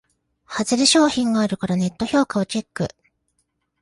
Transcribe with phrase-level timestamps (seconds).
[0.45, 2.87] ハズレ商品があるからネット評価をチェック